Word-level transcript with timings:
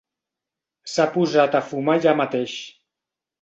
S'ha 0.93 1.05
posat 1.17 1.59
a 1.59 1.61
fumar 1.67 1.99
allà 2.01 2.15
mateix. 2.23 2.57